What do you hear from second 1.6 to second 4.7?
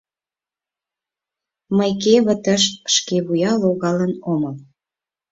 —Мый кевытыш шкевуя логалын омыл.